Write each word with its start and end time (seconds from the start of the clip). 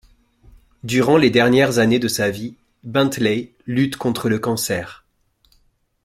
Durant 0.83 1.15
les 1.17 1.29
dernières 1.29 1.77
années 1.77 1.99
de 1.99 2.07
sa 2.07 2.31
vie, 2.31 2.55
Bentley 2.83 3.53
lutte 3.67 3.97
contre 3.97 4.29
le 4.29 4.39
cancer. 4.39 5.05